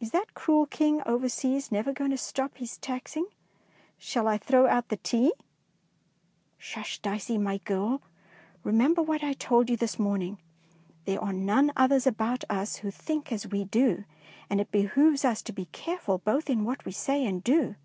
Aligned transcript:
Is 0.00 0.10
that 0.10 0.34
cruel 0.34 0.66
King 0.66 1.02
over 1.06 1.28
seas 1.28 1.70
never 1.70 1.92
going 1.92 2.10
to 2.10 2.16
stop 2.18 2.56
his 2.56 2.78
taxing? 2.78 3.26
Shall 3.96 4.26
I 4.26 4.36
throw 4.36 4.66
out 4.66 4.88
the 4.88 4.96
tea?" 4.96 5.32
"S'hush, 6.60 7.00
Dicey, 7.00 7.38
my 7.38 7.58
girl. 7.58 8.02
Remem 8.64 8.96
ber 8.96 9.02
what 9.02 9.22
I 9.22 9.34
told 9.34 9.70
you 9.70 9.76
this 9.76 10.00
morning. 10.00 10.38
There 11.04 11.22
are 11.22 11.32
none 11.32 11.70
others 11.76 12.08
about 12.08 12.42
us 12.50 12.78
who 12.78 12.90
think 12.90 13.30
as 13.30 13.46
we 13.52 13.62
do, 13.64 14.02
and 14.50 14.60
it 14.60 14.72
behoves 14.72 15.24
us 15.24 15.42
to 15.42 15.52
be 15.52 15.66
careful 15.66 16.18
both 16.18 16.50
in 16.50 16.64
what 16.64 16.84
we 16.84 16.90
say 16.90 17.24
and 17.24 17.44
do. 17.44 17.76